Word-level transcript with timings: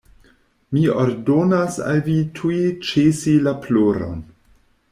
"Mi 0.77 0.85
ordonas 1.01 1.77
al 1.91 2.01
vi 2.09 2.17
tuj 2.39 2.57
ĉesi 2.89 3.39
la 3.49 3.57
ploron." 3.67 4.29